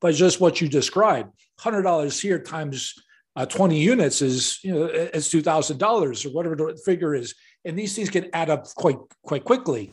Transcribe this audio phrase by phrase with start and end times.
[0.00, 2.94] But just what you described, hundred dollars here times
[3.36, 7.34] uh, 20 units is you know it's two thousand dollars or whatever the figure is,
[7.64, 9.92] and these things can add up quite quite quickly.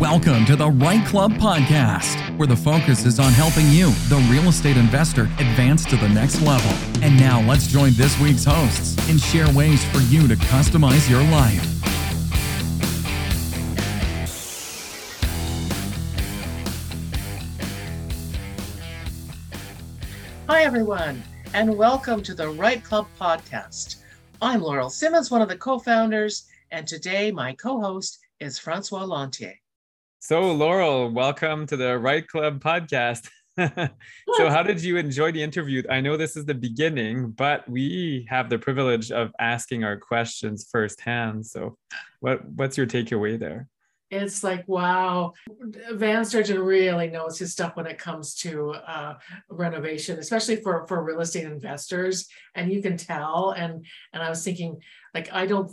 [0.00, 4.48] Welcome to the REITE Club Podcast, where the focus is on helping you, the real
[4.48, 6.70] estate investor, advance to the next level.
[7.00, 11.22] And now let's join this week's hosts and share ways for you to customize your
[11.30, 11.73] life.
[20.46, 21.22] Hi, everyone,
[21.54, 24.02] and welcome to the REITE Club Podcast.
[24.42, 29.06] I'm Laurel Simmons, one of the co founders, and today my co host is Francois
[29.06, 29.54] Lantier.
[30.20, 33.26] So, Laurel, welcome to the REITE Club podcast.
[33.56, 35.82] so, how did you enjoy the interview?
[35.88, 40.68] I know this is the beginning, but we have the privilege of asking our questions
[40.70, 41.46] firsthand.
[41.46, 41.78] So,
[42.20, 43.68] what what's your takeaway there?
[44.14, 45.32] It's like wow,
[45.92, 49.14] Van Sturgeon really knows his stuff when it comes to uh,
[49.48, 53.50] renovation, especially for for real estate investors, and you can tell.
[53.50, 54.80] And and I was thinking,
[55.14, 55.70] like, I don't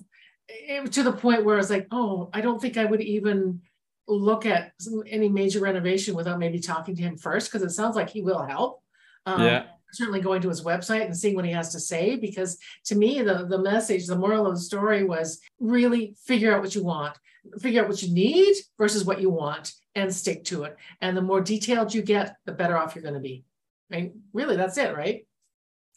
[0.91, 3.61] to the point where I was like, oh, I don't think I would even
[4.07, 4.73] look at
[5.07, 8.43] any major renovation without maybe talking to him first because it sounds like he will
[8.43, 8.81] help.
[9.25, 9.63] Um, yeah.
[9.93, 13.21] Certainly going to his website and seeing what he has to say because to me
[13.21, 17.17] the the message, the moral of the story was really figure out what you want,
[17.59, 20.77] figure out what you need versus what you want, and stick to it.
[21.01, 23.43] And the more detailed you get, the better off you're going to be.
[23.91, 25.25] I mean, really, that's it, right?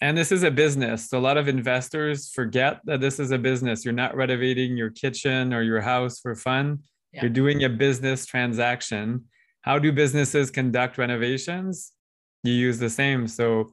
[0.00, 1.08] And this is a business.
[1.08, 3.84] So a lot of investors forget that this is a business.
[3.84, 6.80] You're not renovating your kitchen or your house for fun
[7.14, 7.22] yeah.
[7.22, 9.24] You're doing a business transaction.
[9.60, 11.92] How do businesses conduct renovations?
[12.42, 13.28] You use the same.
[13.28, 13.72] So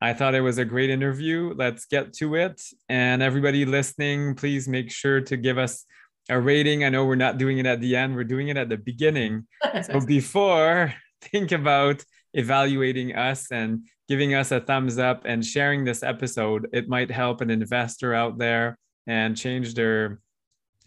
[0.00, 1.52] I thought it was a great interview.
[1.56, 2.62] Let's get to it.
[2.88, 5.84] And everybody listening, please make sure to give us
[6.28, 6.84] a rating.
[6.84, 9.46] I know we're not doing it at the end, we're doing it at the beginning.
[9.82, 12.04] so before, think about
[12.34, 16.68] evaluating us and giving us a thumbs up and sharing this episode.
[16.72, 20.20] It might help an investor out there and change their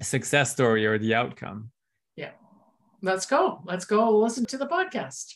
[0.01, 1.71] success story or the outcome
[2.15, 2.31] Yeah.
[3.01, 3.61] let's go.
[3.65, 5.35] Let's go listen to the podcast.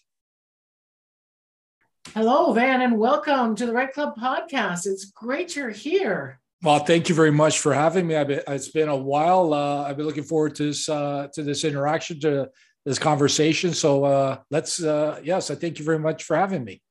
[2.14, 4.86] Hello, Van, and welcome to the REITE Club podcast.
[4.86, 6.40] It's great you're here.
[6.64, 8.14] Well, thank you very much for having me.
[8.24, 9.54] Been, it's been a while.
[9.54, 12.50] Uh, I've been looking forward to this uh, to this interaction, to
[12.86, 13.74] this conversation.
[13.74, 16.82] So uh, let's, uh, yes, I thank you very much for having me.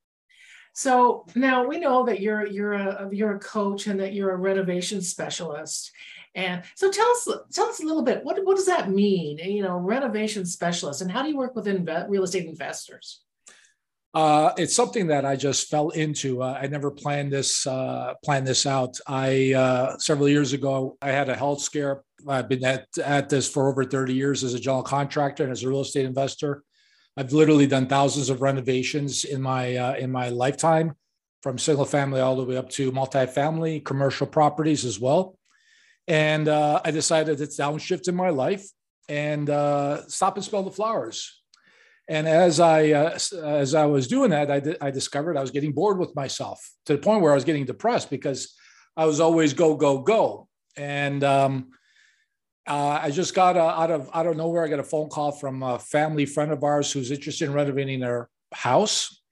[0.74, 4.36] So now we know that you're you're a you're a coach and that you're a
[4.36, 5.90] renovation specialist,
[6.34, 8.24] and so tell us, tell us a little bit.
[8.24, 9.38] What what does that mean?
[9.38, 13.23] You know, renovation specialist, and how do you work with inve- real estate investors?
[14.14, 16.40] Uh, it's something that I just fell into.
[16.40, 18.96] Uh, I never planned this uh, planned this out.
[19.08, 22.02] I uh, several years ago I had a health scare.
[22.28, 25.64] I've been at, at this for over 30 years as a general contractor and as
[25.64, 26.62] a real estate investor.
[27.16, 30.94] I've literally done thousands of renovations in my uh, in my lifetime,
[31.42, 35.36] from single family all the way up to multifamily commercial properties as well.
[36.06, 38.64] And uh, I decided to downshift in my life
[39.08, 39.48] and
[40.08, 41.42] stop and smell the flowers.
[42.08, 45.50] And as I uh, as I was doing that, I, di- I discovered I was
[45.50, 48.54] getting bored with myself to the point where I was getting depressed because
[48.96, 50.48] I was always go go go.
[50.76, 51.70] And um,
[52.66, 54.64] uh, I just got uh, out of out of nowhere.
[54.64, 58.00] I got a phone call from a family friend of ours who's interested in renovating
[58.00, 59.22] their house,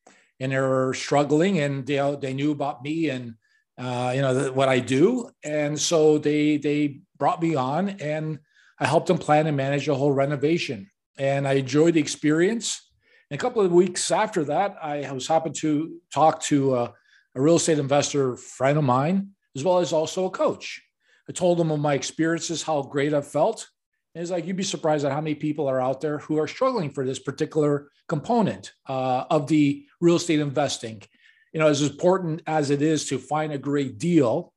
[0.41, 1.59] and they're struggling.
[1.59, 3.35] And they they knew about me and
[3.79, 5.31] uh, you know, what I do.
[5.43, 8.39] And so they they brought me on and
[8.79, 10.91] I helped them plan and manage a whole renovation.
[11.19, 12.91] And I enjoyed the experience.
[13.31, 16.93] And a couple of weeks after that, I was happy to talk to a,
[17.35, 20.83] a real estate investor friend of mine, as well as also a coach.
[21.29, 23.69] I told him of my experiences, how great I felt.
[24.15, 26.49] And it's like, you'd be surprised at how many people are out there who are
[26.49, 31.03] struggling for this particular component uh, of the real estate investing
[31.53, 34.53] you know, as important as it is to find a great deal,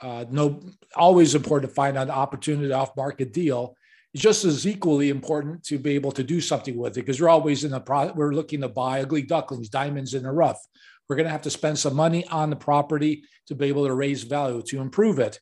[0.00, 0.60] uh, no,
[0.96, 3.76] always important to find an opportunity off market deal.
[4.14, 7.64] Just as equally important to be able to do something with it because we're always
[7.64, 8.12] in the pro.
[8.12, 10.60] We're looking to buy ugly ducklings, diamonds in the rough.
[11.08, 13.94] We're going to have to spend some money on the property to be able to
[13.94, 15.40] raise value to improve it.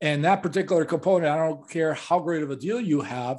[0.00, 3.38] And that particular component, I don't care how great of a deal you have,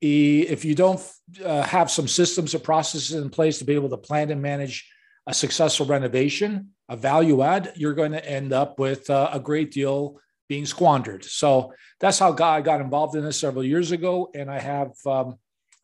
[0.00, 1.02] if you don't
[1.44, 4.88] uh, have some systems or processes in place to be able to plan and manage
[5.26, 9.72] a successful renovation, a value add, you're going to end up with uh, a great
[9.72, 11.24] deal being squandered.
[11.24, 14.30] So that's how I got involved in this several years ago.
[14.34, 15.38] And I have um,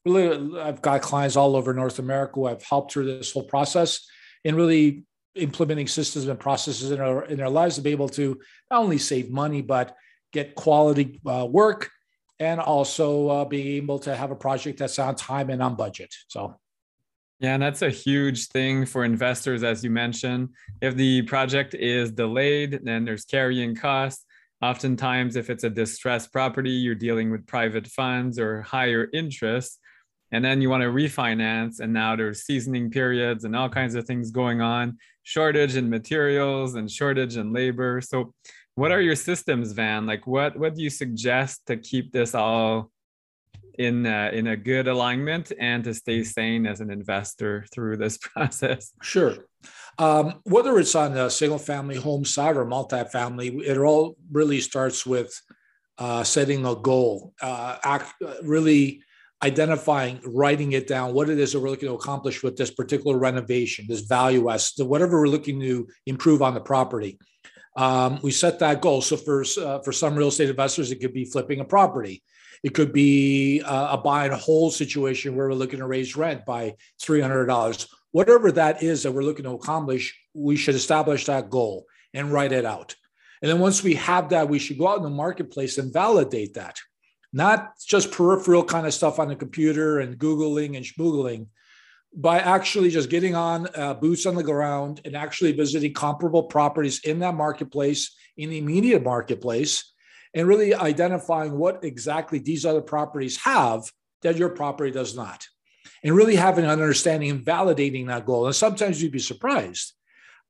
[0.05, 4.07] really, I've got clients all over North America who have helped through this whole process
[4.45, 5.05] in really
[5.35, 8.39] implementing systems and processes in our in their lives to be able to
[8.71, 9.97] not only save money but
[10.31, 11.91] get quality uh, work
[12.39, 16.13] and also uh, be able to have a project that's on time and on budget.
[16.29, 16.57] So
[17.41, 20.51] Yeah, and that's a huge thing for investors, as you mentioned.
[20.81, 24.25] If the project is delayed, then there's carrying costs.
[24.63, 29.81] Oftentimes, if it's a distressed property, you're dealing with private funds or higher interest.
[30.31, 34.07] And then you want to refinance, and now there's seasoning periods and all kinds of
[34.07, 38.01] things going on, shortage in materials and shortage in labor.
[38.01, 38.33] So,
[38.75, 40.07] what are your systems, Van?
[40.07, 42.91] Like, what what do you suggest to keep this all
[43.79, 48.17] in a, in a good alignment and to stay sane as an investor through this
[48.23, 48.93] process?
[49.03, 49.35] Sure.
[50.03, 55.07] Um, whether it's on a single family home side or multifamily, it all really starts
[55.07, 55.33] with
[55.97, 58.13] uh, setting a goal, uh, act,
[58.43, 59.05] really
[59.45, 63.17] identifying, writing it down, what it is that we're looking to accomplish with this particular
[63.17, 67.17] renovation, this value add, whatever we're looking to improve on the property.
[67.77, 69.03] Um, we set that goal.
[69.03, 72.25] So for uh, for some real estate investors, it could be flipping a property.
[72.65, 76.45] It could be uh, a buy and hold situation where we're looking to raise rent
[76.45, 77.87] by $300.
[78.13, 82.53] Whatever that is that we're looking to accomplish, we should establish that goal and write
[82.53, 82.95] it out.
[83.41, 86.55] And then once we have that, we should go out in the marketplace and validate
[86.55, 86.79] that.
[87.33, 91.47] Not just peripheral kind of stuff on the computer and Googling and schmoogling,
[92.15, 97.01] by actually just getting on uh, boots on the ground and actually visiting comparable properties
[97.05, 99.93] in that marketplace, in the immediate marketplace,
[100.35, 103.91] and really identifying what exactly these other properties have
[104.23, 105.47] that your property does not.
[106.05, 108.47] And really having an understanding and validating that goal.
[108.47, 109.95] And sometimes you'd be surprised.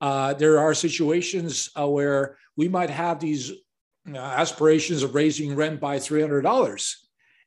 [0.01, 3.51] Uh, there are situations uh, where we might have these
[4.13, 6.95] aspirations of raising rent by $300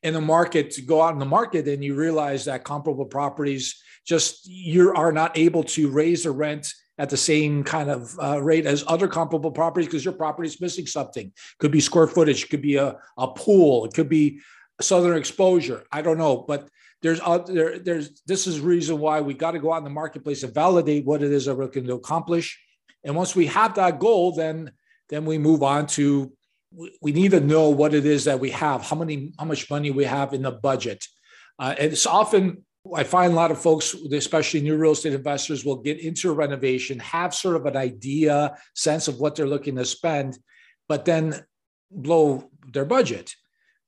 [0.02, 3.82] in the market to go out in the market and you realize that comparable properties
[4.06, 8.40] just you are not able to raise the rent at the same kind of uh,
[8.42, 11.32] rate as other comparable properties because your property is missing something.
[11.58, 14.40] Could be square footage, could be a, a pool, it could be
[14.80, 15.84] southern exposure.
[15.92, 16.68] I don't know, but
[17.02, 20.42] there's there, there's this is reason why we got to go out in the marketplace
[20.42, 22.60] and validate what it is that we're looking to accomplish.
[23.04, 24.72] And once we have that goal, then
[25.08, 26.32] then we move on to
[27.00, 29.90] we need to know what it is that we have, how many how much money
[29.90, 31.04] we have in the budget.
[31.58, 32.64] Uh, and it's often
[32.94, 36.34] I find a lot of folks, especially new real estate investors, will get into a
[36.34, 40.38] renovation, have sort of an idea, sense of what they're looking to spend,
[40.88, 41.44] but then
[41.90, 43.34] blow their budget.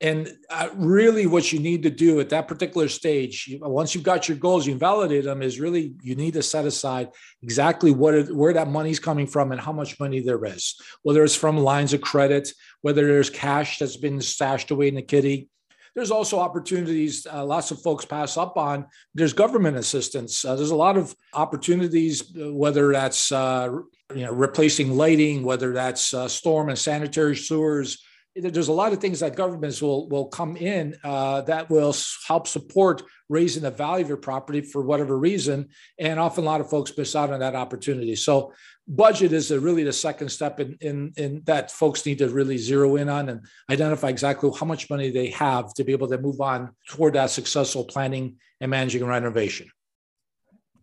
[0.00, 4.28] And uh, really, what you need to do at that particular stage, once you've got
[4.28, 7.08] your goals, you validate them, is really you need to set aside
[7.42, 10.80] exactly what it, where that money's coming from and how much money there is.
[11.02, 12.48] Whether it's from lines of credit,
[12.82, 15.48] whether there's cash that's been stashed away in the kitty,
[15.96, 18.86] there's also opportunities uh, lots of folks pass up on.
[19.16, 20.44] There's government assistance.
[20.44, 23.70] Uh, there's a lot of opportunities, uh, whether that's uh,
[24.14, 28.00] you know replacing lighting, whether that's uh, storm and sanitary sewers.
[28.40, 31.94] There's a lot of things that governments will will come in uh, that will
[32.26, 35.68] help support raising the value of your property for whatever reason,
[35.98, 38.16] and often a lot of folks miss out on that opportunity.
[38.16, 38.52] So
[38.86, 42.96] budget is really the second step in, in, in that folks need to really zero
[42.96, 43.40] in on and
[43.70, 47.30] identify exactly how much money they have to be able to move on toward that
[47.30, 49.68] successful planning and managing renovation.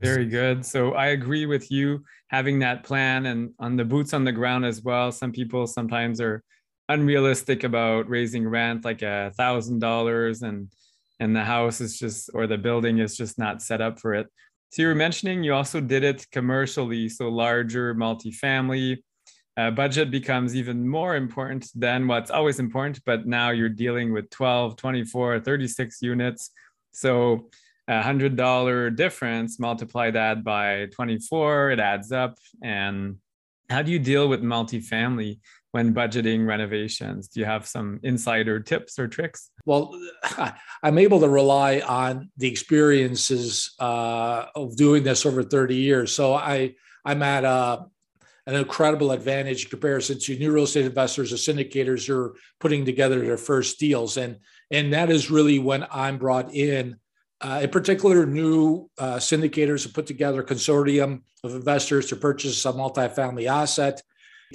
[0.01, 0.65] Very good.
[0.65, 4.65] So I agree with you having that plan and on the boots on the ground
[4.65, 5.11] as well.
[5.11, 6.43] Some people sometimes are
[6.89, 10.69] unrealistic about raising rent like a thousand dollars and
[11.19, 14.27] and the house is just or the building is just not set up for it.
[14.71, 18.97] So you were mentioning you also did it commercially, so larger multifamily.
[19.57, 24.29] Uh, budget becomes even more important than what's always important, but now you're dealing with
[24.29, 26.51] 12, 24, 36 units.
[26.91, 27.49] So
[27.87, 32.37] a hundred dollar difference, multiply that by 24, it adds up.
[32.61, 33.17] And
[33.69, 35.39] how do you deal with multifamily
[35.75, 37.27] when budgeting renovations?
[37.27, 39.49] Do you have some insider tips or tricks?
[39.65, 39.93] Well,
[40.83, 46.13] I'm able to rely on the experiences uh, of doing this over 30 years.
[46.13, 47.85] So I I'm at a, uh,
[48.47, 52.85] an incredible advantage in comparison to new real estate investors or syndicators who are putting
[52.85, 54.37] together their first deals, and
[54.71, 56.95] and that is really when I'm brought in.
[57.41, 62.63] Uh, in particular, new uh, syndicators have put together a consortium of investors to purchase
[62.65, 64.01] a multifamily asset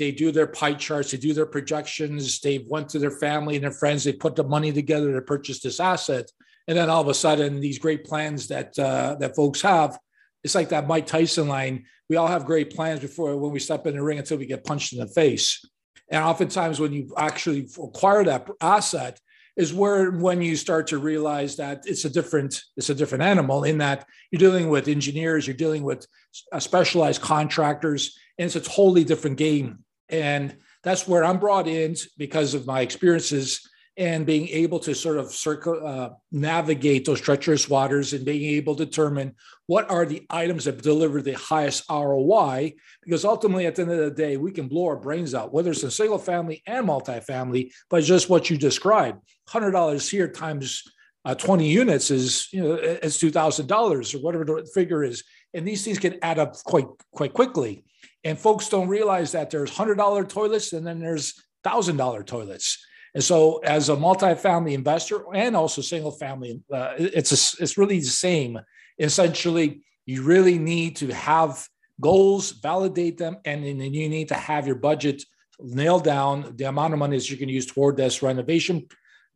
[0.01, 3.63] they do their pie charts, they do their projections, they went to their family and
[3.63, 6.29] their friends, they put the money together to purchase this asset.
[6.67, 9.99] And then all of a sudden, these great plans that uh, that folks have,
[10.43, 11.85] it's like that Mike Tyson line.
[12.09, 14.65] We all have great plans before when we step in the ring until we get
[14.65, 15.65] punched in the face.
[16.11, 19.21] And oftentimes, when you actually acquire that asset,
[19.57, 23.65] is where when you start to realize that it's a different it's a different animal
[23.65, 26.07] in that you're dealing with engineers, you're dealing with
[26.53, 29.85] uh, specialized contractors, and it's a totally different game.
[30.11, 35.19] And that's where I'm brought in because of my experiences and being able to sort
[35.19, 39.35] of circle, uh, navigate those treacherous waters and being able to determine
[39.67, 42.73] what are the items that deliver the highest ROI.
[43.03, 45.71] Because ultimately, at the end of the day, we can blow our brains out, whether
[45.71, 50.83] it's a single family and multifamily, but just what you described $100 here times
[51.25, 55.23] uh, 20 units is, you know, it's $2,000 or whatever the figure is.
[55.53, 57.85] And these things can add up quite, quite quickly.
[58.25, 62.85] And folks don't realize that there's $100 toilets and then there's $1,000 toilets.
[63.15, 67.99] And so, as a multifamily investor and also single family, uh, it's a, it's really
[67.99, 68.61] the same.
[68.99, 71.67] Essentially, you really need to have
[72.01, 75.25] goals, validate them, and then you need to have your budget
[75.59, 78.87] nailed down, the amount of money that you can use toward this renovation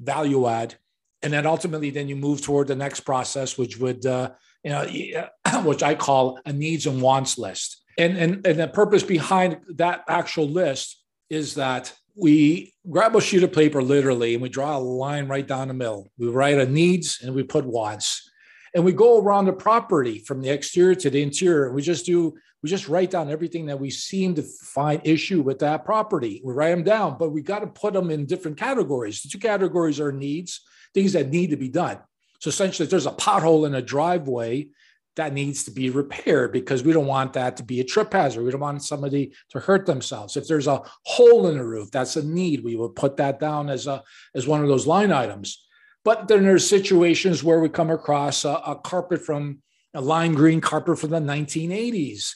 [0.01, 0.77] value add,
[1.25, 4.31] and then ultimately, then you move toward the next process, which would uh,
[4.63, 5.29] you know,
[5.65, 7.83] which I call a needs and wants list.
[7.99, 13.43] And, and, and the purpose behind that actual list is that we grab a sheet
[13.43, 16.11] of paper literally and we draw a line right down the middle.
[16.19, 18.31] We write a needs and we put wants.
[18.75, 21.73] And we go around the property from the exterior to the interior.
[21.73, 25.61] We just do, we just write down everything that we seem to find issue with
[25.61, 26.41] that property.
[26.45, 29.23] We write them down, but we got to put them in different categories.
[29.23, 30.61] The two categories are needs,
[30.93, 31.99] things that need to be done.
[32.41, 34.69] So essentially, if there's a pothole in a driveway,
[35.17, 38.43] that needs to be repaired because we don't want that to be a trip hazard.
[38.43, 40.37] We don't want somebody to hurt themselves.
[40.37, 42.65] If there's a hole in the roof, that's a need.
[42.65, 44.03] We would put that down as a
[44.35, 45.65] as one of those line items.
[46.05, 49.61] But then there's situations where we come across a, a carpet from
[49.95, 52.33] a lime green carpet from the 1980s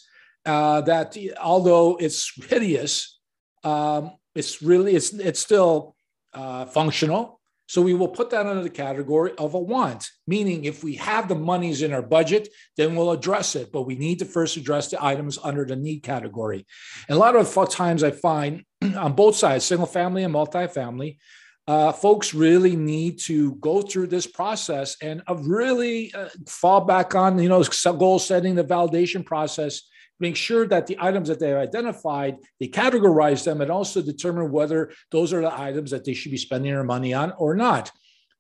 [0.47, 3.19] uh, that although it's hideous,
[3.65, 5.97] um, it's really it's it's still
[6.33, 7.38] uh, functional
[7.69, 11.29] so we will put that under the category of a want, meaning if we have
[11.29, 12.49] the monies in our budget,
[12.79, 13.71] then we'll address it.
[13.71, 16.67] But we need to first address the items under the need category.
[17.09, 18.65] And a lot of times I find
[18.97, 21.19] on both sides, single family and multifamily,
[21.67, 27.15] uh, folks really need to go through this process and uh, really uh, fall back
[27.15, 27.63] on, you know,
[27.99, 29.83] goal setting, the validation process
[30.21, 34.51] make sure that the items that they have identified, they categorize them and also determine
[34.51, 37.91] whether those are the items that they should be spending their money on or not.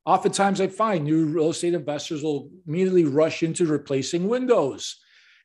[0.05, 4.97] Oftentimes, I find new real estate investors will immediately rush into replacing windows.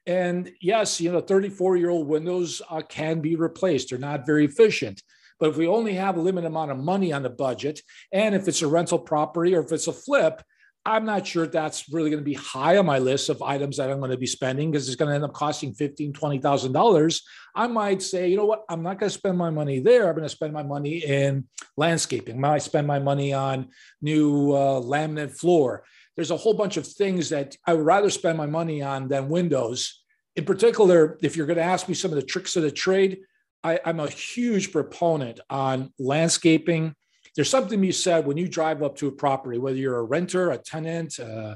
[0.05, 3.89] And yes, you know, 34 year old windows uh, can be replaced.
[3.89, 5.01] They're not very efficient.
[5.39, 8.47] But if we only have a limited amount of money on the budget, and if
[8.47, 10.41] it's a rental property or if it's a flip,
[10.85, 13.89] I'm not sure that's really going to be high on my list of items that
[13.89, 16.73] I'm going to be spending because it's going to end up costing fifteen, twenty thousand
[16.73, 17.21] dollars.
[17.55, 20.09] I might say, you know what, I'm not going to spend my money there.
[20.09, 21.47] I'm going to spend my money in
[21.77, 22.35] landscaping.
[22.35, 23.69] I might spend my money on
[24.01, 25.85] new uh, laminate floor.
[26.15, 29.29] There's a whole bunch of things that I would rather spend my money on than
[29.29, 30.03] windows.
[30.35, 33.19] In particular, if you're going to ask me some of the tricks of the trade,
[33.63, 36.95] I, I'm a huge proponent on landscaping
[37.35, 40.51] there's something you said when you drive up to a property, whether you're a renter,
[40.51, 41.55] a tenant, uh,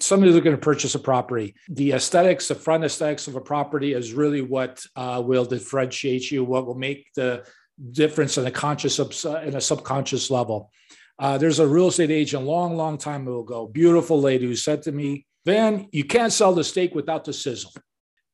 [0.00, 1.54] somebody looking to purchase a property.
[1.68, 6.44] The aesthetics, the front aesthetics of a property is really what uh, will differentiate you,
[6.44, 7.44] what will make the
[7.90, 10.70] difference in a conscious in a subconscious level.
[11.18, 14.92] Uh, there's a real estate agent long, long time ago, beautiful lady who said to
[14.92, 17.72] me, Van, you can't sell the steak without the sizzle.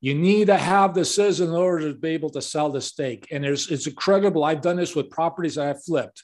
[0.01, 3.27] You need to have the sizzle in order to be able to sell the steak.
[3.33, 4.45] And there's, it's incredible.
[4.45, 6.23] I've done this with properties I've flipped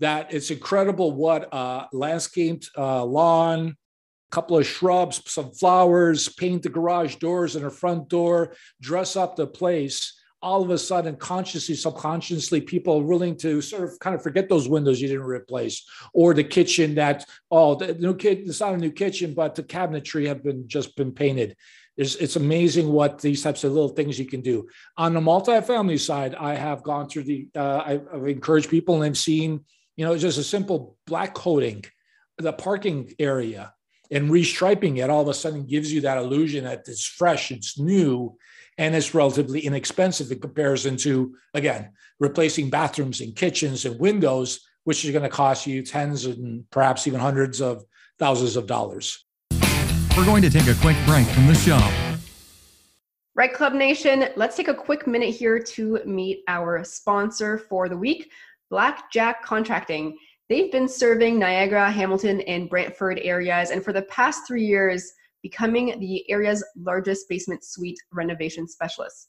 [0.00, 6.62] that it's incredible what uh, landscaped uh, lawn, a couple of shrubs, some flowers, paint
[6.62, 10.20] the garage doors and a front door, dress up the place.
[10.42, 14.50] All of a sudden, consciously, subconsciously, people are willing to sort of kind of forget
[14.50, 15.82] those windows you didn't replace,
[16.12, 18.40] or the kitchen that oh, the new kit.
[18.40, 21.56] It's not a new kitchen, but the cabinetry have been just been painted.
[21.96, 24.68] It's, it's amazing what these types of little things you can do.
[24.96, 27.48] On the multifamily side, I have gone through the.
[27.54, 29.64] Uh, I've, I've encouraged people and I've seen
[29.96, 31.84] you know, just a simple black coating
[32.38, 33.72] the parking area
[34.10, 37.78] and restriping it all of a sudden gives you that illusion that it's fresh, it's
[37.78, 38.36] new,
[38.76, 45.04] and it's relatively inexpensive in comparison to, again, replacing bathrooms and kitchens and windows, which
[45.04, 47.84] is going to cost you tens and perhaps even hundreds of
[48.18, 49.24] thousands of dollars.
[50.16, 51.80] We're going to take a quick break from the show.
[53.36, 57.96] REITE Club Nation, let's take a quick minute here to meet our sponsor for the
[57.96, 58.30] week.
[58.70, 60.16] Blackjack Contracting.
[60.48, 65.10] They've been serving Niagara, Hamilton, and Brantford areas, and for the past three years,
[65.42, 69.28] becoming the area's largest basement suite renovation specialist.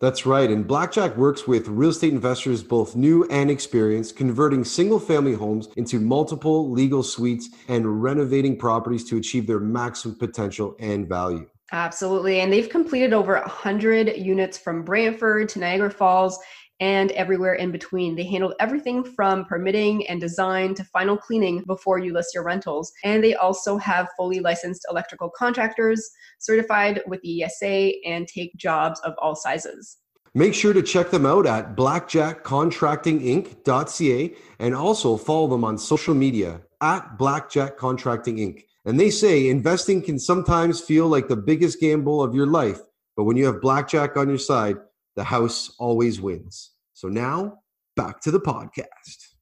[0.00, 0.50] That's right.
[0.50, 5.68] And Blackjack works with real estate investors, both new and experienced, converting single family homes
[5.76, 11.48] into multiple legal suites and renovating properties to achieve their maximum potential and value.
[11.72, 12.40] Absolutely.
[12.40, 16.38] And they've completed over 100 units from Brantford to Niagara Falls
[16.84, 18.14] and everywhere in between.
[18.14, 22.92] They handle everything from permitting and design to final cleaning before you list your rentals.
[23.04, 29.00] And they also have fully licensed electrical contractors certified with the ESA and take jobs
[29.00, 29.96] of all sizes.
[30.34, 36.60] Make sure to check them out at blackjackcontractinginc.ca and also follow them on social media
[36.82, 38.64] at Blackjack Contracting Inc.
[38.84, 42.80] And they say investing can sometimes feel like the biggest gamble of your life,
[43.16, 44.76] but when you have Blackjack on your side,
[45.16, 46.73] the house always wins.
[47.04, 47.58] So now,
[47.96, 49.34] back to the podcast.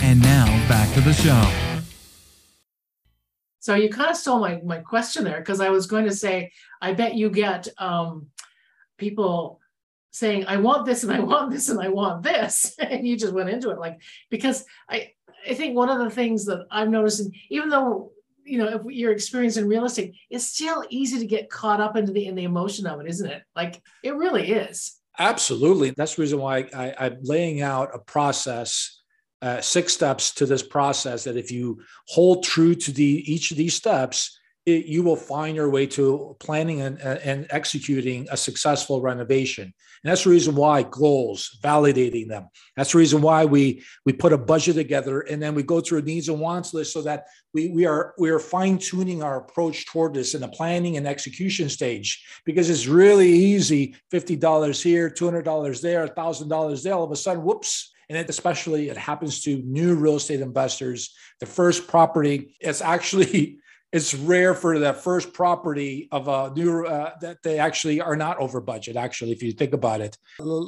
[0.00, 1.46] And now, back to the show.
[3.60, 6.50] So you kind of stole my, my question there because I was going to say,
[6.80, 8.28] I bet you get um,
[8.96, 9.60] people
[10.10, 13.34] saying i want this and i want this and i want this and you just
[13.34, 14.00] went into it like
[14.30, 15.10] because i
[15.48, 18.10] i think one of the things that i'm noticing even though
[18.42, 21.94] you know if you're experienced in real estate it's still easy to get caught up
[21.94, 25.92] into the in the emotion of it isn't it like it really is absolutely.
[25.96, 29.02] That's the reason why I, i'm laying out a process
[29.40, 33.56] uh, six steps to this process that if you hold true to the each of
[33.56, 34.37] these steps
[34.68, 39.64] it, you will find your way to planning and, uh, and executing a successful renovation.
[39.64, 42.48] And that's the reason why goals, validating them.
[42.76, 45.98] That's the reason why we we put a budget together and then we go through
[45.98, 49.86] a needs and wants list so that we, we are we are fine-tuning our approach
[49.86, 55.82] toward this in the planning and execution stage because it's really easy $50 here, $200
[55.82, 56.94] there, $1,000 there.
[56.94, 61.14] All of a sudden, whoops, and it especially it happens to new real estate investors
[61.40, 63.58] the first property it's actually
[63.92, 68.38] it's rare for that first property of a new uh, that they actually are not
[68.38, 70.16] over budget actually if you think about it.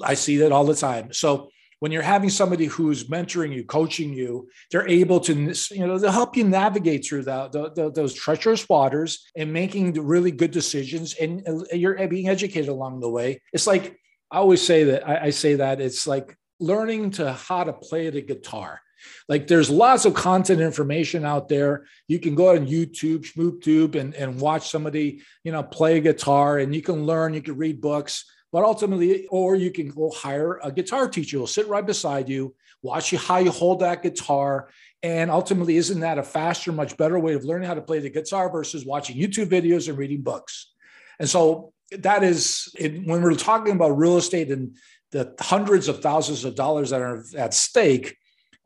[0.04, 1.12] I see that all the time.
[1.12, 1.50] So
[1.80, 5.32] when you're having somebody who's mentoring you coaching you they're able to
[5.70, 9.92] you know they'll help you navigate through that the, the, those treacherous waters and making
[9.94, 13.40] really good decisions and you're being educated along the way.
[13.52, 13.96] It's like
[14.30, 18.10] i always say that I, I say that it's like learning to how to play
[18.10, 18.80] the guitar
[19.28, 21.86] like there's lots of content information out there.
[22.08, 26.74] You can go on YouTube, ShmoopTube, and, and watch somebody, you know, play guitar and
[26.74, 30.72] you can learn, you can read books, but ultimately, or you can go hire a
[30.72, 34.70] guitar teacher who'll sit right beside you, watch you how you hold that guitar.
[35.02, 38.10] And ultimately, isn't that a faster, much better way of learning how to play the
[38.10, 40.72] guitar versus watching YouTube videos and reading books?
[41.18, 44.76] And so that is it, when we're talking about real estate and
[45.12, 48.16] the hundreds of thousands of dollars that are at stake,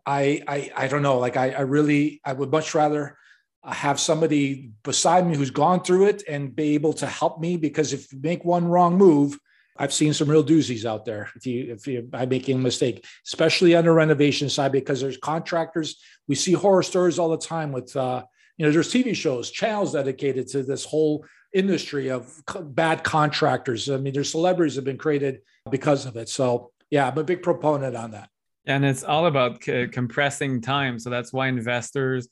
[0.06, 1.18] I, I, I don't know.
[1.18, 3.16] Like I, I really, I would much rather
[3.64, 7.92] have somebody beside me who's gone through it and be able to help me because
[7.92, 9.38] if you make one wrong move,
[9.76, 11.30] I've seen some real doozies out there.
[11.34, 15.16] If you if you by making a mistake, especially on the renovation side, because there's
[15.16, 16.00] contractors.
[16.28, 18.22] We see horror stories all the time with uh,
[18.56, 23.90] you know there's TV shows, channels dedicated to this whole industry of bad contractors.
[23.90, 25.40] I mean, there's celebrities have been created
[25.70, 26.28] because of it.
[26.28, 28.28] So yeah, I'm a big proponent on that.
[28.66, 30.98] And it's all about c- compressing time.
[30.98, 32.29] So that's why investors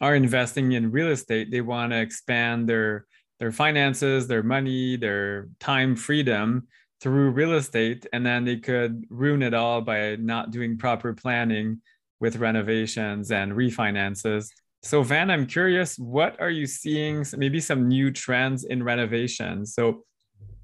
[0.00, 1.50] are investing in real estate.
[1.50, 3.06] They want to expand their
[3.38, 6.66] their finances, their money, their time freedom
[7.00, 11.82] through real estate, and then they could ruin it all by not doing proper planning
[12.18, 14.48] with renovations and refinances.
[14.82, 17.26] So, Van, I'm curious, what are you seeing?
[17.36, 19.74] Maybe some new trends in renovations.
[19.74, 20.04] So,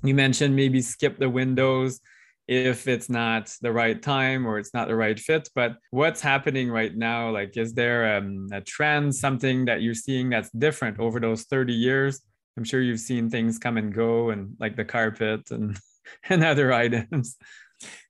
[0.02, 2.00] you mentioned maybe skip the windows
[2.48, 5.48] if it's not the right time or it's not the right fit.
[5.54, 7.30] But what's happening right now?
[7.30, 11.72] Like, is there um, a trend, something that you're seeing that's different over those 30
[11.72, 12.20] years?
[12.56, 15.78] I'm sure you've seen things come and go, and like the carpet and
[16.28, 17.36] and other items.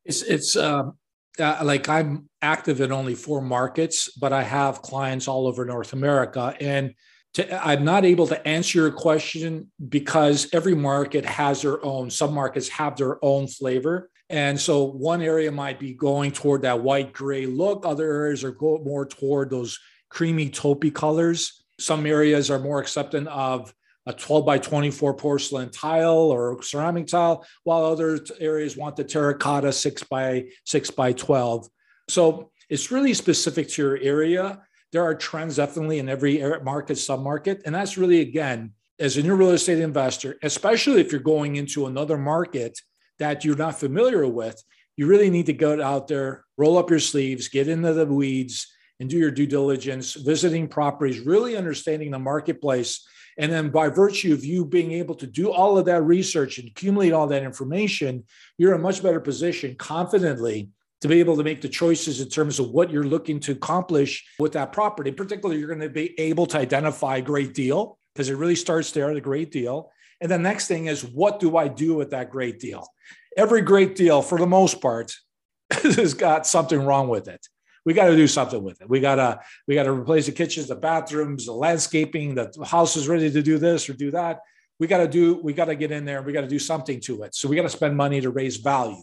[0.04, 0.84] It's it's uh,
[1.38, 5.92] uh, like I'm active in only four markets, but I have clients all over North
[5.92, 6.94] America, and
[7.34, 12.10] to, I'm not able to answer your question because every market has their own.
[12.10, 14.10] Some markets have their own flavor.
[14.32, 17.84] And so one area might be going toward that white gray look.
[17.84, 21.62] Other areas are go more toward those creamy taupey colors.
[21.78, 23.74] Some areas are more accepting of
[24.06, 29.70] a 12 by 24 porcelain tile or ceramic tile, while other areas want the terracotta
[29.70, 31.68] six by six by 12.
[32.08, 34.62] So it's really specific to your area.
[34.92, 37.62] There are trends definitely in every market, submarket.
[37.66, 41.86] And that's really, again, as a new real estate investor, especially if you're going into
[41.86, 42.80] another market
[43.22, 44.60] that you're not familiar with,
[44.96, 48.66] you really need to go out there, roll up your sleeves, get into the weeds,
[48.98, 53.06] and do your due diligence, visiting properties, really understanding the marketplace.
[53.38, 56.68] And then, by virtue of you being able to do all of that research and
[56.68, 58.24] accumulate all that information,
[58.58, 60.68] you're in a much better position confidently
[61.00, 64.24] to be able to make the choices in terms of what you're looking to accomplish
[64.40, 65.12] with that property.
[65.12, 68.90] Particularly, you're going to be able to identify a great deal because it really starts
[68.90, 69.90] there a great deal.
[70.22, 72.86] And the next thing is, what do I do with that great deal?
[73.36, 75.12] Every great deal, for the most part,
[75.72, 77.44] has got something wrong with it.
[77.84, 78.88] We got to do something with it.
[78.88, 82.36] We gotta we gotta replace the kitchens, the bathrooms, the landscaping.
[82.36, 84.38] The house is ready to do this or do that.
[84.78, 85.40] We got to do.
[85.42, 86.18] We got to get in there.
[86.18, 87.34] And we got to do something to it.
[87.34, 89.02] So we got to spend money to raise value.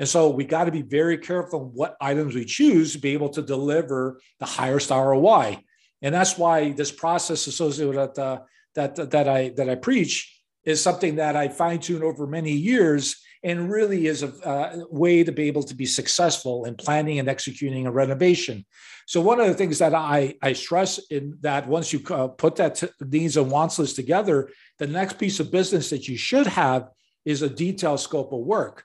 [0.00, 3.30] And so we got to be very careful what items we choose to be able
[3.30, 5.58] to deliver the highest ROI.
[6.02, 8.40] And that's why this process associated with that, uh,
[8.74, 10.35] that, that I that I preach
[10.66, 15.22] is something that I fine tune over many years and really is a uh, way
[15.22, 18.66] to be able to be successful in planning and executing a renovation.
[19.06, 22.56] So one of the things that I, I stress in that once you uh, put
[22.56, 24.50] that t- needs and wants list together,
[24.80, 26.88] the next piece of business that you should have
[27.24, 28.84] is a detailed scope of work.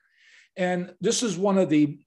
[0.56, 2.00] And this is one of the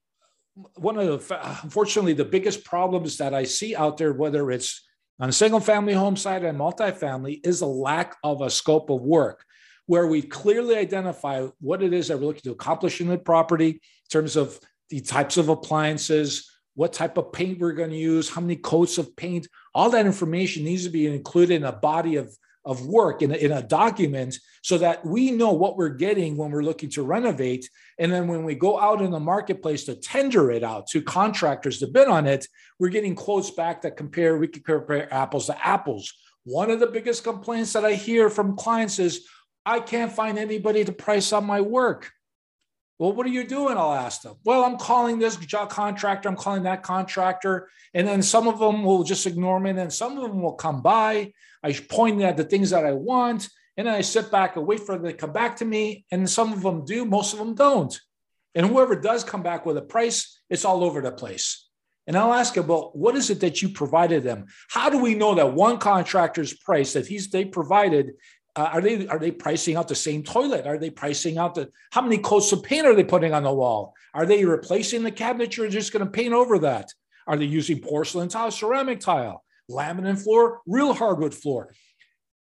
[0.75, 4.87] one of the unfortunately the biggest problems that I see out there, whether it's
[5.19, 9.01] on a single family home side and multifamily, is a lack of a scope of
[9.01, 9.45] work
[9.87, 13.71] where we clearly identify what it is that we're looking to accomplish in the property
[13.71, 14.59] in terms of
[14.91, 18.99] the types of appliances, what type of paint we're going to use, how many coats
[18.99, 19.47] of paint.
[19.75, 23.35] All that information needs to be included in a body of, of work in a,
[23.35, 27.69] in a document so that we know what we're getting when we're looking to renovate.
[27.99, 31.79] And then when we go out in the marketplace to tender it out to contractors
[31.81, 32.47] to bid on it,
[32.79, 36.13] we're getting quotes back that compare, we can compare apples to apples.
[36.45, 39.27] One of the biggest complaints that I hear from clients is,
[39.67, 42.11] I can't find anybody to price on my work.
[42.99, 43.77] Well, what are you doing?
[43.77, 44.37] I'll ask them.
[44.45, 47.69] Well, I'm calling this job contractor, I'm calling that contractor.
[47.93, 49.71] And then some of them will just ignore me.
[49.71, 51.33] And then some of them will come by.
[51.63, 53.49] I point at the things that I want.
[53.77, 56.05] And then I sit back and wait for them to come back to me.
[56.13, 57.99] And some of them do, most of them don't.
[58.55, 61.69] And whoever does come back with a price, it's all over the place.
[62.07, 64.47] And I'll ask them, well, what is it that you provided them?
[64.69, 68.13] How do we know that one contractor's price that he's they provided
[68.57, 70.67] uh, are they are they pricing out the same toilet?
[70.67, 73.53] Are they pricing out the how many coats of paint are they putting on the
[73.53, 73.95] wall?
[74.15, 76.93] Are they replacing the cabinet or just going to paint over that?
[77.27, 81.73] Are they using porcelain tile, ceramic tile, laminate floor, real hardwood floor?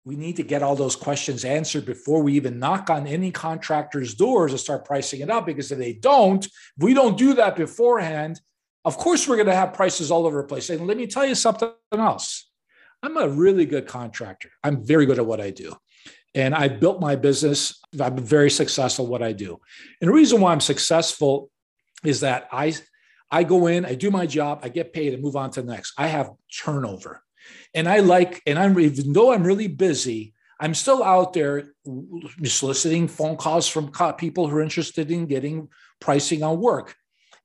[0.05, 4.15] We need to get all those questions answered before we even knock on any contractor's
[4.15, 5.47] doors and start pricing it out.
[5.47, 8.41] Because if they don't, if we don't do that beforehand,
[8.85, 10.71] of course we're going to have prices all over the place.
[10.71, 12.49] And let me tell you something else.
[13.03, 14.51] I'm a really good contractor.
[14.63, 15.77] I'm very good at what I do
[16.37, 17.81] and I built my business.
[17.99, 19.59] I've been very successful at what I do.
[20.01, 21.51] And the reason why I'm successful
[22.05, 22.75] is that I
[23.31, 25.73] I go in, I do my job, I get paid and move on to the
[25.73, 25.95] next.
[25.99, 26.31] I have
[26.63, 27.23] turnover.
[27.75, 31.73] And I like, and I'm even though I'm really busy, I'm still out there
[32.45, 35.69] soliciting phone calls from people who are interested in getting
[36.01, 36.95] pricing on work.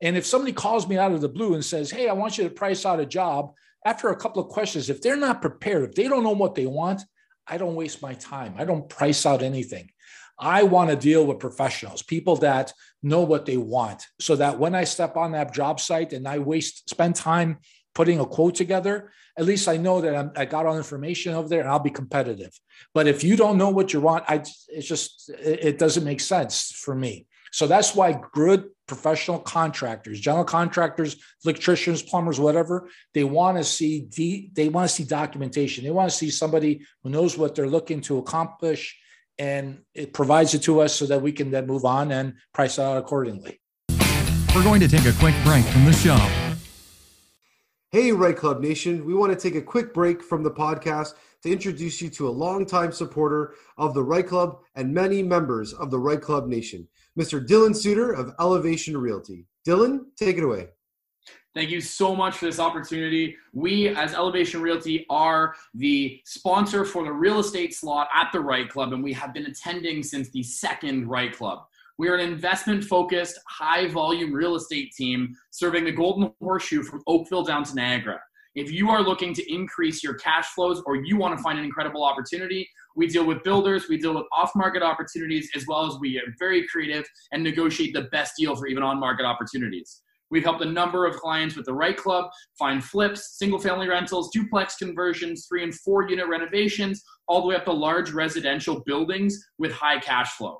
[0.02, 2.44] And if somebody calls me out of the blue and says, Hey, I want you
[2.44, 3.54] to price out a job,
[3.86, 6.68] after a couple of questions, if they're not prepared, if they don't know what they
[6.68, 7.02] want,
[7.52, 8.56] I don't waste my time.
[8.58, 9.92] I don't price out anything.
[10.40, 14.74] I want to deal with professionals, people that know what they want, so that when
[14.74, 17.58] I step on that job site and I waste spend time
[17.94, 21.48] putting a quote together, at least I know that I'm, i got all information over
[21.48, 22.58] there and I'll be competitive.
[22.94, 26.72] But if you don't know what you want, I it's just it doesn't make sense
[26.72, 27.28] for me.
[27.52, 34.02] So that's why good professional contractors, general contractors, electricians, plumbers, whatever, they want to see
[34.02, 35.84] de- they want to see documentation.
[35.84, 38.98] They want to see somebody who knows what they're looking to accomplish
[39.38, 42.78] and it provides it to us so that we can then move on and price
[42.78, 43.60] it out accordingly.
[44.54, 46.18] We're going to take a quick break from the show.
[47.90, 49.04] Hey, REITE Club Nation.
[49.06, 52.30] We want to take a quick break from the podcast to introduce you to a
[52.30, 56.88] longtime supporter of the REITE Club and many members of the REITE Club Nation.
[57.20, 57.46] Mr.
[57.46, 59.46] Dylan Suter of Elevation Realty.
[59.68, 60.70] Dylan, take it away.
[61.54, 63.36] Thank you so much for this opportunity.
[63.52, 68.70] We, as Elevation Realty, are the sponsor for the real estate slot at the REITE
[68.70, 71.66] Club, and we have been attending since the second REITE Club.
[71.98, 77.04] We are an investment focused, high volume real estate team serving the Golden Horseshoe from
[77.06, 78.22] Oakville down to Niagara.
[78.54, 81.64] If you are looking to increase your cash flows or you want to find an
[81.64, 85.98] incredible opportunity, we deal with builders, we deal with off market opportunities, as well as
[86.02, 90.02] we get very creative and negotiate the best deal for even on market opportunities.
[90.32, 94.30] We've helped a number of clients with the REITE Club find flips, single family rentals,
[94.32, 99.38] duplex conversions, three and four unit renovations, all the way up to large residential buildings
[99.60, 100.60] with high cash flow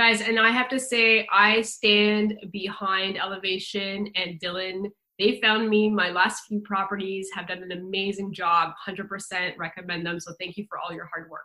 [0.00, 4.86] Guys, and I have to say, I stand behind Elevation and Dylan.
[5.18, 10.18] They found me my last few properties, have done an amazing job, 100% recommend them.
[10.18, 11.44] So thank you for all your hard work.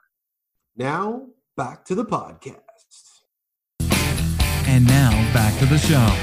[0.78, 1.26] Now,
[1.58, 3.24] back to the podcast.
[3.82, 6.16] And now, back to the show.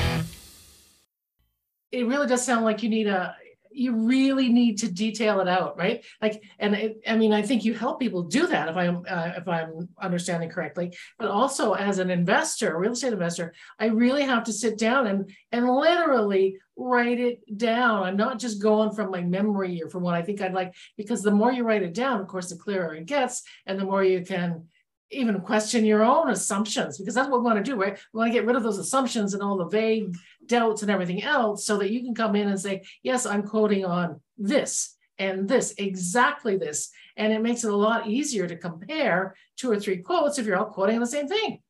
[1.91, 3.37] It really does sound like you need a
[3.75, 6.05] you really need to detail it out, right?
[6.21, 9.33] Like, and it, I mean, I think you help people do that if I'm uh,
[9.37, 10.97] if I'm understanding correctly.
[11.19, 15.31] But also, as an investor, real estate investor, I really have to sit down and
[15.51, 18.03] and literally write it down.
[18.03, 21.23] I'm not just going from my memory or from what I think I'd like, because
[21.23, 24.03] the more you write it down, of course, the clearer it gets, and the more
[24.03, 24.65] you can
[25.13, 27.99] even question your own assumptions because that's what we want to do, right?
[28.13, 31.23] We want to get rid of those assumptions and all the vague doubts and everything
[31.23, 35.49] else so that you can come in and say, yes, I'm quoting on this and
[35.49, 36.91] this, exactly this.
[37.17, 40.57] And it makes it a lot easier to compare two or three quotes if you're
[40.57, 41.61] all quoting the same thing.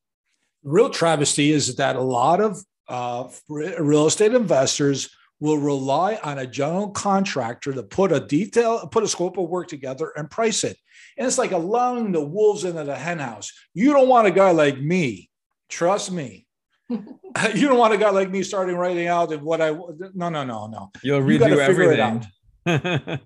[0.63, 6.47] Real travesty is that a lot of uh, real estate investors will rely on a
[6.47, 10.77] general contractor to put a detail, put a scope of work together and price it.
[11.17, 13.51] And it's like allowing the wolves into the henhouse.
[13.73, 15.29] You don't want a guy like me.
[15.69, 16.47] Trust me.
[16.89, 19.71] you don't want a guy like me starting writing out and what I
[20.13, 20.91] no no no no.
[21.01, 22.25] You'll redo you everything.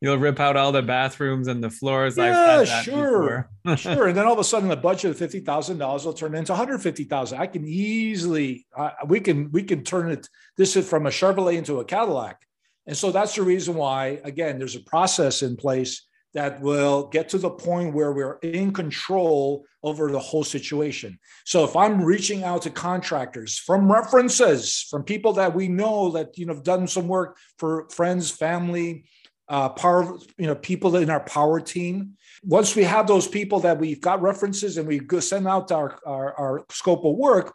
[0.00, 2.16] You'll rip out all the bathrooms and the floors.
[2.16, 4.06] Yeah, sure, sure.
[4.06, 6.52] And then all of a sudden, the budget of fifty thousand dollars will turn into
[6.52, 7.40] one hundred fifty thousand.
[7.40, 10.28] I can easily, uh, we can, we can turn it.
[10.56, 12.40] This is from a Chevrolet into a Cadillac,
[12.86, 14.20] and so that's the reason why.
[14.22, 18.72] Again, there's a process in place that will get to the point where we're in
[18.72, 21.18] control over the whole situation.
[21.44, 26.36] So if I'm reaching out to contractors from references from people that we know that
[26.36, 29.04] you know have done some work for friends, family
[29.48, 32.16] uh, power, you know, people in our power team.
[32.42, 35.98] Once we have those people that we've got references and we go send out our,
[36.06, 37.54] our, our scope of work,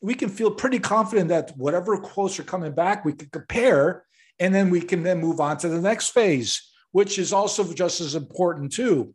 [0.00, 4.04] we can feel pretty confident that whatever quotes are coming back, we can compare,
[4.38, 8.00] and then we can then move on to the next phase, which is also just
[8.00, 9.14] as important too.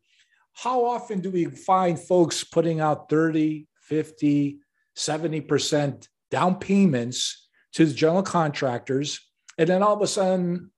[0.54, 4.60] How often do we find folks putting out 30, 50,
[4.96, 9.20] 70% down payments to the general contractors?
[9.58, 10.72] And then all of a sudden,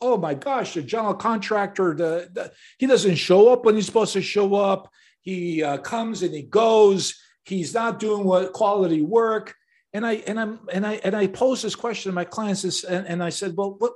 [0.00, 4.12] oh my gosh, the general contractor, the, the, he doesn't show up when he's supposed
[4.12, 4.90] to show up.
[5.20, 7.20] He uh, comes and he goes.
[7.44, 9.54] He's not doing what quality work.
[9.92, 13.06] And I and I'm and I and I pose this question to my clients and,
[13.06, 13.92] and I said, well, what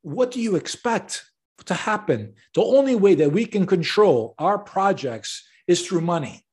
[0.00, 1.24] what do you expect
[1.66, 2.34] to happen?
[2.54, 6.44] The only way that we can control our projects is through money.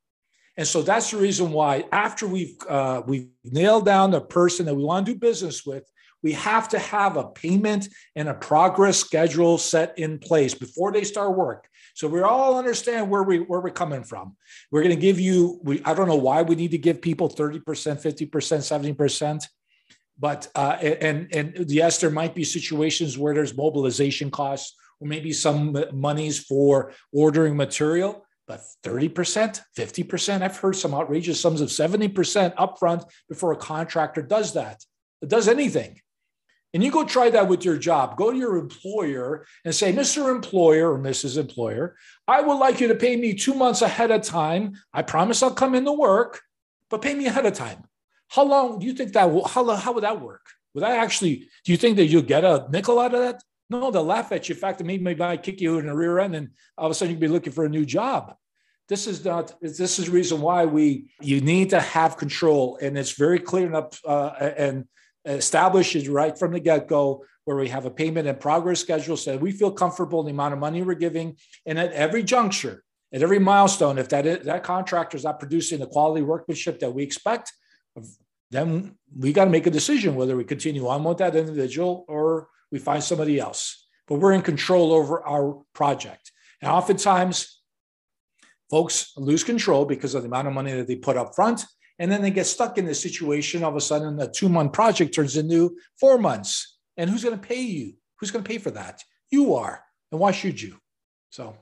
[0.57, 4.75] And so that's the reason why after we've uh, we've nailed down the person that
[4.75, 5.89] we want to do business with,
[6.21, 11.05] we have to have a payment and a progress schedule set in place before they
[11.05, 11.69] start work.
[11.93, 14.35] So we all understand where we where we're coming from.
[14.69, 15.59] We're going to give you.
[15.63, 18.93] We I don't know why we need to give people thirty percent, fifty percent, seventy
[18.93, 19.47] percent,
[20.17, 25.33] but uh, and and yes, there might be situations where there's mobilization costs or maybe
[25.33, 28.25] some monies for ordering material.
[28.47, 34.53] But 30%, 50%, I've heard some outrageous sums of 70% upfront before a contractor does
[34.53, 34.83] that.
[35.25, 36.01] Does anything.
[36.73, 38.15] And you go try that with your job.
[38.15, 40.33] Go to your employer and say, Mr.
[40.33, 41.37] Employer or Mrs.
[41.37, 41.95] Employer,
[42.27, 44.73] I would like you to pay me two months ahead of time.
[44.93, 46.41] I promise I'll come into work,
[46.89, 47.85] but pay me ahead of time.
[48.27, 50.45] How long do you think that will, how, how would that work?
[50.73, 53.41] Would that actually, do you think that you'll get a nickel out of that?
[53.69, 54.55] No, they'll laugh at you.
[54.55, 57.11] In fact, maybe might kick you in the rear end and all of a sudden
[57.11, 58.35] you'll be looking for a new job.
[58.87, 62.79] This is not, this is the reason why we, you need to have control.
[62.81, 64.85] And it's very clear enough uh, and
[65.25, 69.51] established right from the get-go where we have a payment and progress schedule so we
[69.51, 73.39] feel comfortable in the amount of money we're giving and at every juncture at every
[73.39, 77.51] milestone if that is, that contractor is not producing the quality workmanship that we expect
[78.51, 82.47] then we got to make a decision whether we continue on with that individual or
[82.71, 87.61] we find somebody else but we're in control over our project and oftentimes
[88.69, 91.65] folks lose control because of the amount of money that they put up front
[91.99, 93.63] and then they get stuck in this situation.
[93.63, 96.77] All of a sudden, a two month project turns into four months.
[96.97, 97.93] And who's going to pay you?
[98.19, 99.03] Who's going to pay for that?
[99.29, 99.83] You are.
[100.11, 100.77] And why should you?
[101.29, 101.55] So.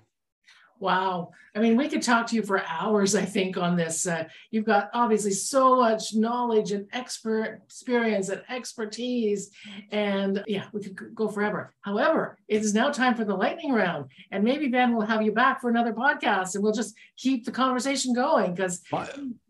[0.80, 1.32] Wow.
[1.56, 4.06] I mean, we could talk to you for hours, I think, on this.
[4.06, 9.50] Uh, you've got obviously so much knowledge and expert experience and expertise.
[9.92, 11.74] And yeah, we could go forever.
[11.82, 14.12] However, it is now time for the lightning round.
[14.32, 17.52] And maybe Ben will have you back for another podcast and we'll just keep the
[17.52, 18.84] conversation going because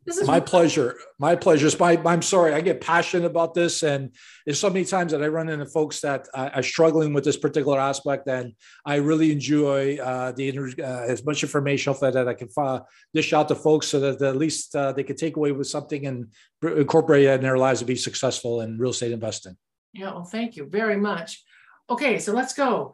[0.08, 0.96] This is my pleasure.
[1.20, 1.70] My pleasure.
[1.82, 2.54] My, I'm sorry.
[2.54, 4.16] I get passionate about this, and
[4.46, 7.78] there's so many times that I run into folks that are struggling with this particular
[7.78, 8.54] aspect, and
[8.86, 12.80] I really enjoy uh, the uh, as much information that I can uh,
[13.14, 16.06] dish out to folks, so that at least uh, they can take away with something
[16.08, 16.28] and
[16.64, 19.58] incorporate it in their lives to be successful in real estate investing.
[19.92, 20.14] Yeah.
[20.14, 21.44] Well, thank you very much.
[21.90, 22.94] Okay, so let's go.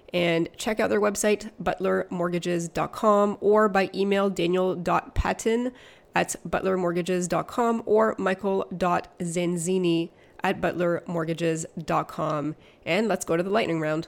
[0.13, 5.71] and check out their website, butlermortgages.com, or by email, daniel.patton
[6.13, 10.09] at butlermortgages.com or michael.zanzini
[10.43, 12.55] at butlermortgages.com.
[12.85, 14.07] And let's go to the lightning round.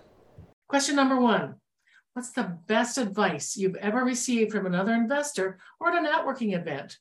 [0.68, 1.56] Question number one
[2.14, 6.98] What's the best advice you've ever received from another investor or at a networking event?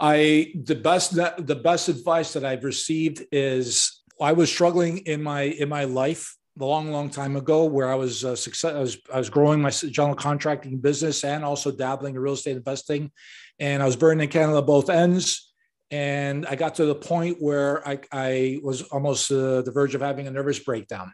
[0.00, 5.42] I the best the best advice that I've received is I was struggling in my
[5.42, 8.74] in my life a long, long time ago where I was uh, success.
[8.74, 12.56] I was I was growing my general contracting business and also dabbling in real estate
[12.56, 13.10] investing,
[13.58, 15.52] and I was burning in Canada both ends.
[15.90, 20.00] And I got to the point where I, I was almost uh, the verge of
[20.00, 21.12] having a nervous breakdown,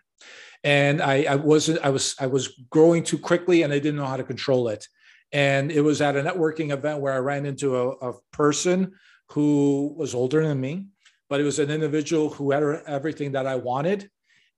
[0.63, 1.81] and I, I wasn't.
[1.85, 4.87] I was I was growing too quickly, and I didn't know how to control it.
[5.33, 8.93] And it was at a networking event where I ran into a, a person
[9.31, 10.87] who was older than me,
[11.29, 14.11] but it was an individual who had everything that I wanted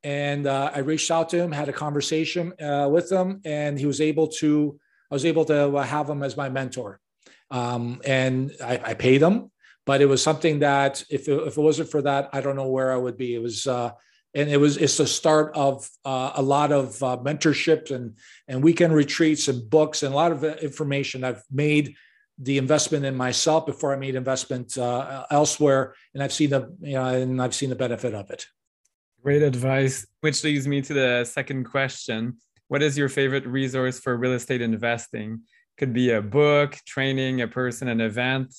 [0.05, 3.87] and uh, I reached out to him, had a conversation uh, with him, and he
[3.87, 4.79] was able to.
[5.11, 6.99] I was able to uh, have him as my mentor,
[7.51, 9.51] um, and I, I, paid him.
[9.85, 12.69] But it was something that, if it, if it wasn't for that, I don't know
[12.69, 13.35] where I would be.
[13.35, 13.91] It was, uh,
[14.35, 14.77] and it was.
[14.79, 18.17] It's the start of uh, a lot of uh, mentorships and
[18.49, 21.25] and weekend retreats and books and a lot of information.
[21.25, 21.95] I've made
[22.39, 24.77] the investment in myself before I made investment
[25.31, 28.47] elsewhere, and I've seen the you know, and I've seen the benefit of it.
[29.23, 32.39] Great advice, which leads me to the second question.
[32.67, 35.43] What is your favorite resource for real estate investing?
[35.79, 38.53] Could be a book, training, a person, an event.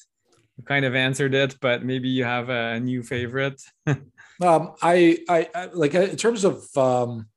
[0.58, 3.62] You kind of answered it, but maybe you have a new favorite.
[3.88, 7.28] um, I, I, I, like in terms of um,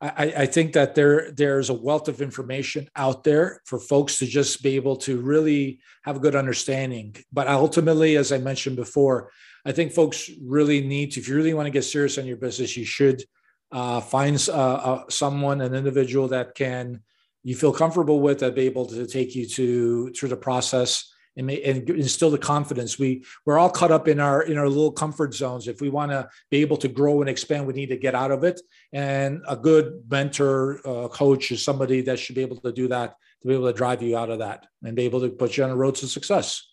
[0.00, 4.26] I, I, think that there there's a wealth of information out there for folks to
[4.26, 7.16] just be able to really have a good understanding.
[7.32, 9.32] But ultimately, as I mentioned before,
[9.64, 12.36] I think folks really need to, if you really want to get serious on your
[12.36, 13.24] business, you should
[13.72, 17.02] uh, find uh, uh, someone, an individual that can
[17.42, 21.46] you feel comfortable with, that be able to take you to through the process and,
[21.46, 22.98] may, and instill the confidence.
[22.98, 25.68] We we're all caught up in our in our little comfort zones.
[25.68, 28.30] If we want to be able to grow and expand, we need to get out
[28.30, 28.60] of it.
[28.92, 33.14] And a good mentor, uh, coach, is somebody that should be able to do that
[33.42, 35.64] to be able to drive you out of that and be able to put you
[35.64, 36.69] on a road to success.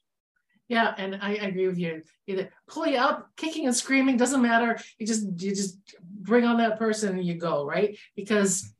[0.67, 2.03] Yeah, and I, agree with you.
[2.27, 4.77] Either pull you up, kicking and screaming doesn't matter.
[4.97, 8.73] You just you just bring on that person and you go right because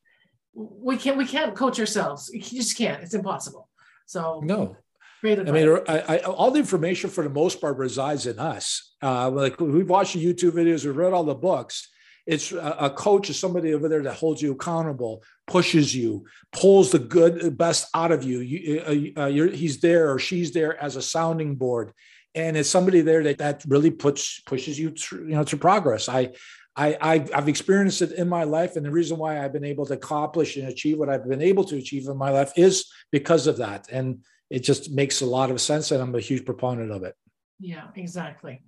[0.54, 2.30] we can't we can't coach ourselves.
[2.34, 3.02] You just can't.
[3.04, 3.70] It's impossible.
[4.06, 4.76] So no.
[5.22, 8.94] Great I mean, I, I, all the information for the most part resides in us.
[9.02, 11.90] Uh, like we've watched the YouTube videos, we've read all the books
[12.28, 17.00] it's a, coach is somebody over there that holds you accountable, pushes you, pulls the
[17.00, 18.40] good, the best out of you.
[18.40, 21.94] you uh, uh he's there or she's there as a sounding board,
[22.36, 26.08] and it's somebody there that that really puts pushes you, to, you know, to progress.
[26.10, 26.34] I.
[26.80, 29.96] I, I've experienced it in my life, and the reason why I've been able to
[29.96, 33.58] accomplish and achieve what I've been able to achieve in my life is because of
[33.58, 33.88] that.
[33.92, 34.20] And
[34.52, 37.16] it just makes a lot of sense, and I'm a huge proponent of it.
[37.60, 38.62] Yeah, exactly.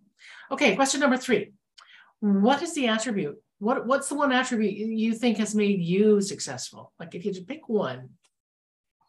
[0.49, 1.53] Okay, question number three.
[2.19, 6.93] What is the attribute what what's the one attribute you think has made you successful?
[6.99, 8.09] Like if you to pick one.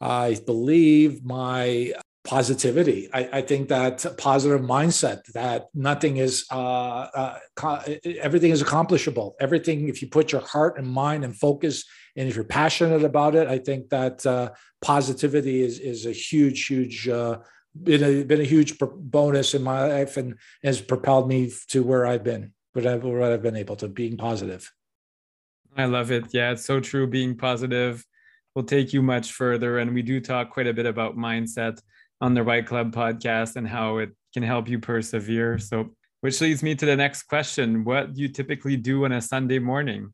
[0.01, 1.93] I believe my
[2.25, 3.09] positivity.
[3.13, 7.83] I, I, think that positive mindset that nothing is uh, uh,
[8.21, 9.37] everything is accomplishable.
[9.41, 11.85] Everything, if you put your heart and mind and focus,
[12.17, 14.51] and if you're passionate about it, I think that uh,
[14.83, 17.09] positivity is is a huge, huge.
[17.09, 17.39] Uh,
[17.83, 20.35] been a been a huge bonus in my life and
[20.65, 24.17] has propelled me to where I've been what I've, what I've been able to being
[24.17, 24.73] positive.
[25.77, 26.27] I love it.
[26.33, 27.07] Yeah, it's so true.
[27.07, 28.05] Being positive
[28.55, 29.79] will take you much further.
[29.79, 31.81] And we do talk quite a bit about mindset
[32.21, 35.59] on the REITE Club podcast and how it can help you persevere.
[35.59, 35.91] So,
[36.21, 39.59] which leads me to the next question What do you typically do on a Sunday
[39.59, 40.13] morning?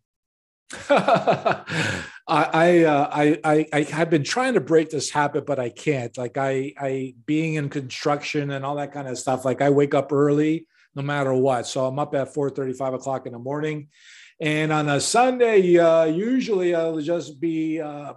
[0.91, 6.16] I, uh, I, I, I, have been trying to break this habit, but I can't.
[6.18, 9.45] Like I, I, being in construction and all that kind of stuff.
[9.45, 10.66] Like I wake up early,
[10.97, 11.66] no matter what.
[11.66, 13.88] So I'm up at 4 35 o'clock in the morning.
[14.40, 18.14] And on a Sunday, uh, usually I'll just be, uh,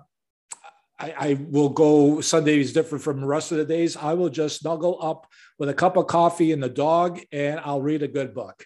[0.98, 3.96] I, I, will go, Sunday is different from the rest of the days.
[3.96, 5.28] I will just snuggle up
[5.58, 8.66] with a cup of coffee and the dog, and I'll read a good book.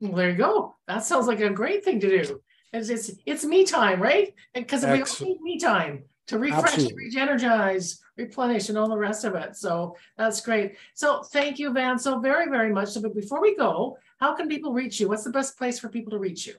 [0.00, 0.74] Well, there you go.
[0.88, 2.40] That sounds like a great thing to do.
[2.72, 4.34] It's it's, it's me time, right?
[4.54, 9.34] Because we all need me time to refresh, re-energize, replenish, and all the rest of
[9.34, 9.56] it.
[9.56, 10.76] So that's great.
[10.94, 12.90] So thank you, Van, so very, very much.
[12.90, 15.08] So, but before we go, how can people reach you?
[15.08, 16.54] What's the best place for people to reach you?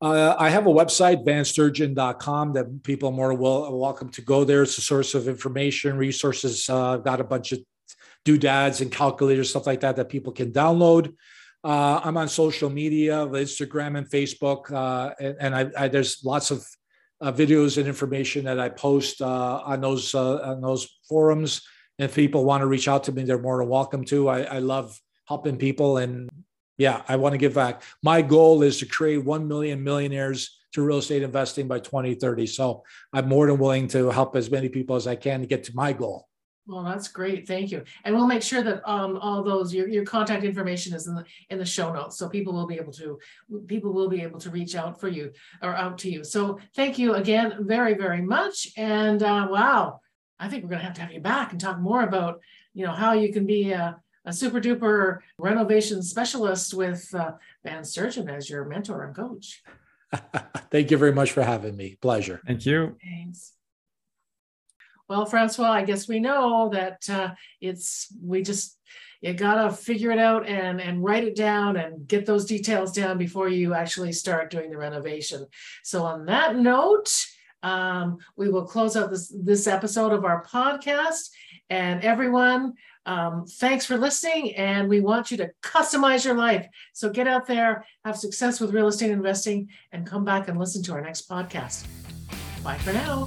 [0.00, 4.62] Uh, I have a website, vansturgeon.com, that people are more well, welcome to go there.
[4.62, 6.68] It's a source of information, resources.
[6.68, 7.60] Uh, I've got a bunch of
[8.24, 11.14] doodads and calculators, stuff like that, that people can download.
[11.62, 16.50] Uh, I'm on social media, Instagram and Facebook, uh, and, and I, I, there's lots
[16.50, 16.66] of
[17.24, 21.62] uh, videos and information that I post uh, on those uh, on those forums.
[21.98, 24.28] And if people want to reach out to me, they're more than welcome to.
[24.28, 26.28] I, I love helping people, and
[26.76, 27.82] yeah, I want to give back.
[28.02, 32.46] My goal is to create one million millionaires to real estate investing by 2030.
[32.46, 35.64] So I'm more than willing to help as many people as I can to get
[35.64, 36.28] to my goal.
[36.66, 37.46] Well, that's great.
[37.46, 37.84] Thank you.
[38.04, 41.24] And we'll make sure that um, all those your, your contact information is in the
[41.50, 43.18] in the show notes, so people will be able to
[43.66, 45.30] people will be able to reach out for you
[45.62, 46.24] or out to you.
[46.24, 48.68] So thank you again, very very much.
[48.78, 50.00] And uh, wow,
[50.38, 52.40] I think we're going to have to have you back and talk more about
[52.72, 57.84] you know how you can be a, a super duper renovation specialist with uh, Van
[57.84, 59.62] Sturgeon as your mentor and coach.
[60.70, 61.96] Thank you very much for having me.
[62.00, 62.40] Pleasure.
[62.46, 62.96] Thank you.
[63.02, 63.52] Thanks.
[65.08, 68.78] Well, Francois, I guess we know that uh, it's we just
[69.20, 73.18] you gotta figure it out and and write it down and get those details down
[73.18, 75.46] before you actually start doing the renovation.
[75.82, 77.10] So on that note,
[77.62, 81.30] um, we will close out this this episode of our podcast.
[81.70, 82.74] And everyone,
[83.06, 84.54] um, thanks for listening.
[84.54, 86.66] And we want you to customize your life.
[86.92, 90.82] So get out there, have success with real estate investing, and come back and listen
[90.84, 91.86] to our next podcast.
[92.62, 93.26] Bye for now.